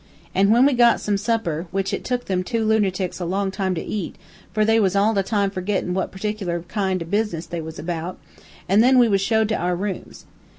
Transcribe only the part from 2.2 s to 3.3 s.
them two lunertics a